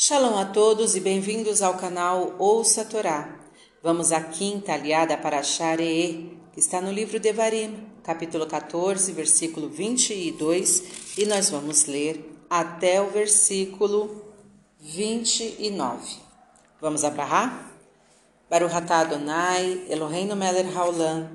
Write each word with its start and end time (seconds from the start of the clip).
Shalom 0.00 0.38
a 0.38 0.44
todos 0.44 0.94
e 0.94 1.00
bem-vindos 1.00 1.60
ao 1.60 1.74
canal 1.74 2.36
Ouça 2.38 2.82
a 2.82 2.84
Torá. 2.84 3.36
Vamos 3.82 4.12
à 4.12 4.20
quinta 4.20 4.72
aliada 4.72 5.16
para 5.16 5.42
Sharee, 5.42 6.38
que 6.52 6.60
está 6.60 6.80
no 6.80 6.92
livro 6.92 7.18
de 7.18 7.32
Varim, 7.32 7.84
capítulo 8.04 8.46
14, 8.46 9.10
versículo 9.10 9.68
22, 9.68 11.18
e 11.18 11.26
nós 11.26 11.50
vamos 11.50 11.86
ler 11.86 12.32
até 12.48 13.02
o 13.02 13.10
versículo 13.10 14.22
29. 14.78 16.18
Vamos 16.80 17.02
abrahar? 17.02 17.72
Baruch 18.48 18.76
atah 18.76 19.00
Adonai, 19.00 19.84
Eloheinu 19.90 20.36
melech 20.36 20.72
haolam, 20.76 21.28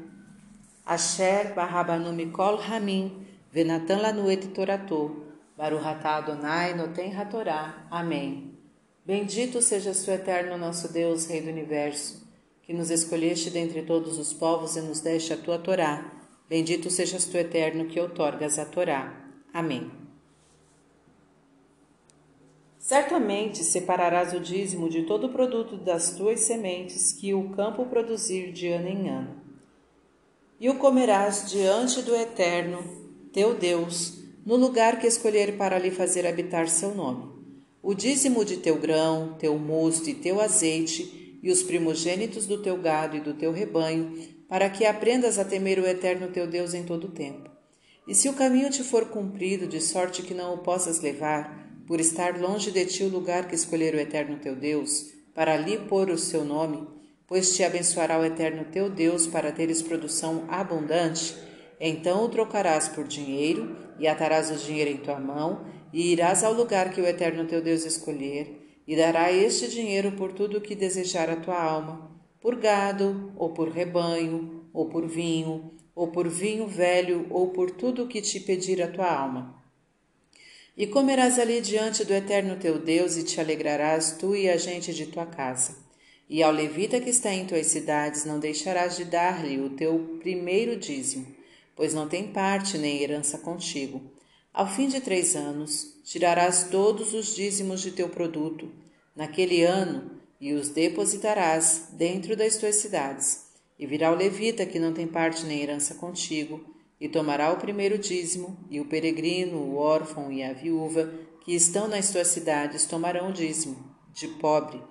asher 0.85 1.53
barabanu 1.53 2.13
mikol 2.13 2.61
hamim, 2.61 3.27
venatan 3.51 3.99
lanu 3.99 4.31
et 4.31 4.53
toratou, 4.53 5.32
Baruch 5.57 5.85
Adonai 5.85 6.73
noten 6.73 7.15
hatorá. 7.15 7.85
Amém. 7.91 8.57
Bendito 9.05 9.61
seja 9.61 9.91
o 9.91 10.11
eterno 10.11 10.57
nosso 10.57 10.91
Deus, 10.91 11.25
Rei 11.25 11.41
do 11.41 11.49
Universo, 11.49 12.25
que 12.63 12.73
nos 12.73 12.89
escolheste 12.89 13.49
dentre 13.49 13.83
todos 13.83 14.17
os 14.17 14.33
povos 14.33 14.75
e 14.75 14.81
nos 14.81 15.01
deste 15.01 15.33
a 15.33 15.37
tua 15.37 15.59
Torá. 15.59 16.11
Bendito 16.49 16.89
sejas 16.89 17.25
tu, 17.25 17.37
eterno, 17.37 17.85
que 17.85 17.99
outorgas 17.99 18.57
a 18.57 18.65
Torá. 18.65 19.29
Amém. 19.53 19.91
Certamente 22.79 23.63
separarás 23.63 24.33
o 24.33 24.39
dízimo 24.39 24.89
de 24.89 25.03
todo 25.03 25.27
o 25.27 25.31
produto 25.31 25.77
das 25.77 26.15
tuas 26.15 26.41
sementes 26.41 27.13
que 27.13 27.33
o 27.33 27.49
campo 27.51 27.85
produzir 27.85 28.51
de 28.51 28.67
ano 28.67 28.87
em 28.87 29.09
ano. 29.09 29.41
E 30.59 30.69
o 30.69 30.77
comerás 30.77 31.49
diante 31.49 32.01
do 32.01 32.15
Eterno, 32.15 32.83
teu 33.31 33.55
Deus, 33.55 34.22
no 34.45 34.55
lugar 34.55 34.99
que 34.99 35.07
escolher 35.07 35.57
para 35.57 35.79
lhe 35.79 35.91
fazer 35.91 36.25
habitar 36.27 36.67
seu 36.67 36.93
nome 36.93 37.33
o 37.83 37.93
dízimo 37.93 38.45
de 38.45 38.55
teu 38.55 38.77
grão, 38.77 39.35
teu 39.37 39.59
mosto 39.59 40.09
e 40.09 40.13
teu 40.13 40.39
azeite, 40.39 41.37
e 41.43 41.51
os 41.51 41.61
primogênitos 41.61 42.47
do 42.47 42.59
teu 42.59 42.77
gado 42.77 43.17
e 43.17 43.19
do 43.19 43.33
teu 43.33 43.51
rebanho, 43.51 44.17
para 44.47 44.69
que 44.69 44.85
aprendas 44.85 45.37
a 45.37 45.43
temer 45.43 45.79
o 45.79 45.85
eterno 45.85 46.29
teu 46.29 46.47
Deus 46.47 46.73
em 46.73 46.83
todo 46.83 47.07
o 47.07 47.11
tempo. 47.11 47.49
E 48.07 48.15
se 48.15 48.29
o 48.29 48.33
caminho 48.33 48.69
te 48.69 48.83
for 48.83 49.09
cumprido, 49.09 49.67
de 49.67 49.81
sorte 49.81 50.21
que 50.21 50.33
não 50.33 50.53
o 50.53 50.59
possas 50.59 51.01
levar, 51.01 51.61
por 51.85 51.99
estar 51.99 52.39
longe 52.39 52.71
de 52.71 52.85
ti 52.85 53.03
o 53.03 53.09
lugar 53.09 53.49
que 53.49 53.55
escolher 53.55 53.93
o 53.93 53.99
eterno 53.99 54.39
teu 54.39 54.55
Deus, 54.55 55.11
para 55.35 55.53
ali 55.53 55.77
pôr 55.77 56.09
o 56.09 56.17
seu 56.17 56.45
nome, 56.45 56.87
pois 57.27 57.53
te 57.53 57.63
abençoará 57.63 58.17
o 58.17 58.23
eterno 58.23 58.63
teu 58.71 58.89
Deus 58.89 59.27
para 59.27 59.51
teres 59.51 59.81
produção 59.81 60.45
abundante, 60.47 61.35
então 61.89 62.23
o 62.23 62.29
trocarás 62.29 62.87
por 62.87 63.07
dinheiro 63.07 63.75
e 63.99 64.07
atarás 64.07 64.49
o 64.49 64.55
dinheiro 64.55 64.91
em 64.91 64.97
tua 64.97 65.19
mão 65.19 65.65
e 65.93 66.11
irás 66.11 66.43
ao 66.43 66.53
lugar 66.53 66.91
que 66.91 66.99
o 66.99 67.05
Eterno 67.05 67.45
teu 67.45 67.61
Deus 67.61 67.85
escolher, 67.85 68.81
e 68.87 68.95
dará 68.95 69.31
este 69.31 69.69
dinheiro 69.69 70.13
por 70.13 70.33
tudo 70.33 70.57
o 70.57 70.61
que 70.61 70.75
desejar 70.75 71.29
a 71.29 71.35
tua 71.35 71.61
alma, 71.61 72.11
por 72.41 72.55
gado, 72.55 73.31
ou 73.37 73.51
por 73.53 73.69
rebanho, 73.69 74.65
ou 74.73 74.89
por 74.89 75.07
vinho, 75.07 75.71
ou 75.95 76.07
por 76.07 76.27
vinho 76.27 76.67
velho, 76.67 77.27
ou 77.29 77.49
por 77.49 77.69
tudo 77.69 78.03
o 78.03 78.07
que 78.07 78.21
te 78.21 78.39
pedir 78.39 78.81
a 78.81 78.87
tua 78.87 79.09
alma. 79.09 79.63
E 80.75 80.87
comerás 80.87 81.37
ali 81.37 81.61
diante 81.61 82.03
do 82.03 82.13
Eterno 82.13 82.57
teu 82.57 82.79
Deus, 82.79 83.15
e 83.15 83.23
te 83.23 83.39
alegrarás 83.39 84.17
tu 84.19 84.35
e 84.35 84.49
a 84.49 84.57
gente 84.57 84.91
de 84.93 85.05
tua 85.05 85.27
casa. 85.27 85.77
E 86.27 86.41
ao 86.41 86.51
levita 86.51 86.99
que 86.99 87.11
está 87.11 87.31
em 87.31 87.45
tuas 87.45 87.67
cidades 87.67 88.25
não 88.25 88.39
deixarás 88.39 88.97
de 88.97 89.05
dar-lhe 89.05 89.59
o 89.59 89.69
teu 89.69 90.17
primeiro 90.19 90.75
dízimo, 90.75 91.27
pois 91.75 91.93
não 91.93 92.07
tem 92.07 92.27
parte 92.31 92.77
nem 92.77 93.01
herança 93.01 93.37
contigo. 93.37 94.01
Ao 94.53 94.67
fim 94.67 94.87
de 94.87 95.01
três 95.01 95.35
anos, 95.35 95.95
tirarás 96.03 96.67
todos 96.69 97.13
os 97.13 97.35
dízimos 97.35 97.81
de 97.81 97.91
teu 97.91 98.09
produto, 98.09 98.71
naquele 99.15 99.63
ano, 99.63 100.11
e 100.39 100.53
os 100.53 100.69
depositarás 100.69 101.89
dentro 101.93 102.35
das 102.35 102.57
tuas 102.57 102.75
cidades. 102.75 103.45
E 103.79 103.87
virá 103.87 104.11
o 104.11 104.15
levita, 104.15 104.65
que 104.65 104.77
não 104.77 104.93
tem 104.93 105.07
parte 105.07 105.45
nem 105.45 105.61
herança 105.61 105.95
contigo, 105.95 106.63
e 106.99 107.09
tomará 107.09 107.51
o 107.51 107.57
primeiro 107.57 107.97
dízimo, 107.97 108.57
e 108.69 108.79
o 108.79 108.85
peregrino, 108.85 109.57
o 109.57 109.75
órfão 109.77 110.31
e 110.31 110.43
a 110.43 110.53
viúva, 110.53 111.11
que 111.43 111.53
estão 111.53 111.87
nas 111.87 112.11
tuas 112.11 112.27
cidades, 112.27 112.85
tomarão 112.85 113.29
o 113.29 113.33
dízimo, 113.33 113.75
de 114.13 114.27
pobre, 114.27 114.81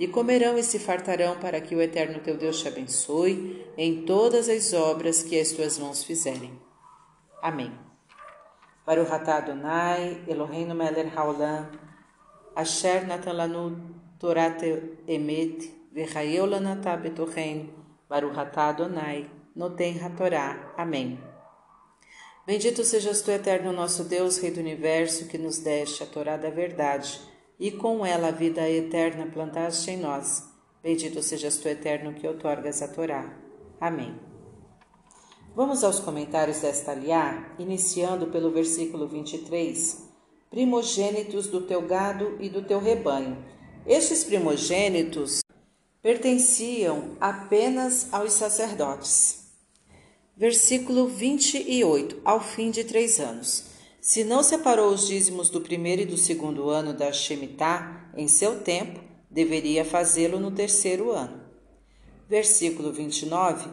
e 0.00 0.08
comerão 0.08 0.56
e 0.56 0.62
se 0.62 0.78
fartarão, 0.78 1.38
para 1.38 1.60
que 1.60 1.76
o 1.76 1.82
Eterno 1.82 2.20
teu 2.20 2.34
Deus 2.34 2.58
te 2.58 2.66
abençoe 2.66 3.66
em 3.76 4.06
todas 4.06 4.48
as 4.48 4.72
obras 4.72 5.22
que 5.22 5.38
as 5.38 5.50
tuas 5.50 5.78
mãos 5.78 6.02
fizerem. 6.02 6.58
Amém. 7.42 7.70
Baruch 8.86 9.12
atah 9.12 9.36
Adonai, 9.36 10.22
Eloheinu 10.26 10.74
melech 10.74 11.14
haolam, 11.14 11.70
asher 12.56 13.06
natan 13.06 13.34
lanu 13.34 13.76
torat 14.18 14.62
emet, 15.06 15.70
lanatah 16.48 16.96
betocheinu, 16.96 17.68
Baruch 18.08 18.38
atah 18.38 18.70
Adonai, 18.70 19.30
noten 19.54 20.02
hatorá. 20.02 20.72
Amém. 20.78 21.20
Bendito 22.46 22.84
sejas 22.84 23.20
tu, 23.20 23.30
eterno 23.30 23.70
nosso 23.70 24.04
Deus, 24.04 24.38
Rei 24.38 24.50
do 24.50 24.60
Universo, 24.60 25.26
que 25.26 25.36
nos 25.36 25.58
deste 25.58 26.02
a 26.02 26.06
Torá 26.06 26.38
da 26.38 26.48
verdade, 26.48 27.20
e 27.60 27.70
com 27.70 28.04
ela 28.06 28.28
a 28.28 28.32
vida 28.32 28.68
eterna 28.68 29.26
plantaste 29.26 29.90
em 29.90 29.98
nós. 29.98 30.48
Bendito 30.82 31.22
sejas 31.22 31.58
tu, 31.58 31.68
eterno, 31.68 32.14
que 32.14 32.26
outorgas 32.26 32.80
a 32.80 32.88
Torá. 32.88 33.38
Amém. 33.78 34.18
Vamos 35.54 35.84
aos 35.84 36.00
comentários 36.00 36.60
desta 36.60 36.92
aliá, 36.92 37.54
iniciando 37.58 38.28
pelo 38.28 38.50
versículo 38.50 39.06
23. 39.06 40.08
Primogênitos 40.48 41.48
do 41.48 41.60
teu 41.60 41.82
gado 41.82 42.38
e 42.40 42.48
do 42.48 42.62
teu 42.62 42.80
rebanho. 42.80 43.36
Estes 43.86 44.24
primogênitos 44.24 45.40
pertenciam 46.00 47.16
apenas 47.20 48.08
aos 48.10 48.32
sacerdotes. 48.32 49.50
Versículo 50.34 51.08
28. 51.08 52.22
Ao 52.24 52.40
fim 52.40 52.70
de 52.70 52.84
três 52.84 53.20
anos. 53.20 53.70
Se 54.00 54.24
não 54.24 54.42
separou 54.42 54.92
os 54.92 55.06
dízimos 55.06 55.50
do 55.50 55.60
primeiro 55.60 56.02
e 56.02 56.06
do 56.06 56.16
segundo 56.16 56.70
ano 56.70 56.94
da 56.94 57.12
Shemitah 57.12 58.10
em 58.16 58.26
seu 58.26 58.60
tempo, 58.60 59.00
deveria 59.30 59.84
fazê-lo 59.84 60.40
no 60.40 60.50
terceiro 60.50 61.10
ano. 61.10 61.40
Versículo 62.28 62.92
29 62.92 63.68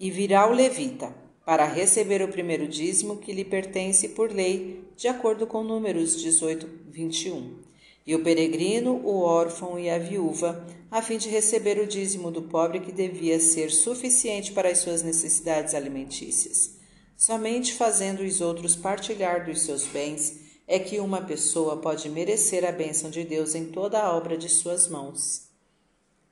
e 0.00 0.10
virá 0.10 0.48
o 0.48 0.52
levita, 0.52 1.12
para 1.44 1.64
receber 1.64 2.22
o 2.22 2.28
primeiro 2.28 2.68
dízimo 2.68 3.16
que 3.16 3.32
lhe 3.32 3.44
pertence 3.44 4.10
por 4.10 4.30
lei, 4.30 4.84
de 4.96 5.08
acordo 5.08 5.46
com 5.46 5.64
Números 5.64 6.20
18, 6.20 6.68
21. 6.88 7.58
E 8.06 8.14
o 8.14 8.22
peregrino, 8.22 9.00
o 9.04 9.20
órfão 9.22 9.78
e 9.78 9.90
a 9.90 9.98
viúva, 9.98 10.64
a 10.90 11.02
fim 11.02 11.18
de 11.18 11.28
receber 11.28 11.78
o 11.78 11.86
dízimo 11.86 12.30
do 12.30 12.42
pobre 12.42 12.80
que 12.80 12.92
devia 12.92 13.40
ser 13.40 13.70
suficiente 13.70 14.52
para 14.52 14.68
as 14.68 14.78
suas 14.78 15.02
necessidades 15.02 15.74
alimentícias. 15.74 16.77
Somente 17.18 17.74
fazendo 17.74 18.20
os 18.20 18.40
outros 18.40 18.76
partilhar 18.76 19.44
dos 19.44 19.62
seus 19.62 19.84
bens 19.84 20.38
é 20.68 20.78
que 20.78 21.00
uma 21.00 21.20
pessoa 21.20 21.76
pode 21.76 22.08
merecer 22.08 22.64
a 22.64 22.70
bênção 22.70 23.10
de 23.10 23.24
Deus 23.24 23.56
em 23.56 23.72
toda 23.72 24.00
a 24.00 24.16
obra 24.16 24.38
de 24.38 24.48
suas 24.48 24.86
mãos. 24.86 25.48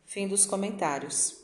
Fim 0.04 0.28
dos 0.28 0.46
comentários. 0.46 1.38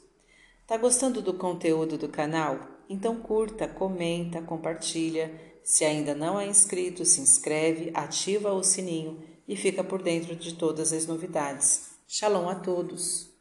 Tá 0.64 0.76
gostando 0.76 1.20
do 1.20 1.34
conteúdo 1.34 1.98
do 1.98 2.08
canal? 2.08 2.68
Então 2.88 3.16
curta, 3.16 3.66
comenta, 3.66 4.40
compartilha. 4.40 5.34
Se 5.64 5.84
ainda 5.84 6.14
não 6.14 6.38
é 6.38 6.46
inscrito, 6.46 7.04
se 7.04 7.20
inscreve, 7.20 7.90
ativa 7.94 8.52
o 8.52 8.62
sininho 8.62 9.24
e 9.48 9.56
fica 9.56 9.82
por 9.82 10.00
dentro 10.00 10.36
de 10.36 10.54
todas 10.54 10.92
as 10.92 11.04
novidades. 11.04 11.90
Shalom 12.06 12.48
a 12.48 12.54
todos! 12.54 13.31